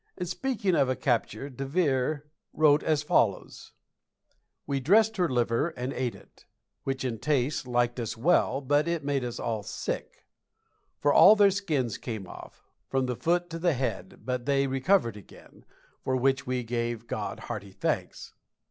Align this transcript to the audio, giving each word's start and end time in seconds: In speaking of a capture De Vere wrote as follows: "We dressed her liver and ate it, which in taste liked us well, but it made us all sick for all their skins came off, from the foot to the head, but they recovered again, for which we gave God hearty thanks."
In 0.17 0.25
speaking 0.25 0.73
of 0.73 0.89
a 0.89 0.95
capture 0.95 1.47
De 1.47 1.63
Vere 1.63 2.25
wrote 2.53 2.81
as 2.81 3.03
follows: 3.03 3.71
"We 4.65 4.79
dressed 4.79 5.17
her 5.17 5.29
liver 5.29 5.67
and 5.77 5.93
ate 5.93 6.15
it, 6.15 6.47
which 6.85 7.05
in 7.05 7.19
taste 7.19 7.67
liked 7.67 7.99
us 7.99 8.17
well, 8.17 8.61
but 8.61 8.87
it 8.87 9.03
made 9.05 9.23
us 9.23 9.39
all 9.39 9.61
sick 9.61 10.25
for 10.97 11.13
all 11.13 11.35
their 11.35 11.51
skins 11.51 11.99
came 11.99 12.25
off, 12.25 12.63
from 12.89 13.05
the 13.05 13.15
foot 13.15 13.47
to 13.51 13.59
the 13.59 13.73
head, 13.73 14.21
but 14.25 14.47
they 14.47 14.65
recovered 14.65 15.17
again, 15.17 15.65
for 16.03 16.15
which 16.15 16.47
we 16.47 16.63
gave 16.63 17.05
God 17.05 17.41
hearty 17.41 17.71
thanks." 17.71 18.33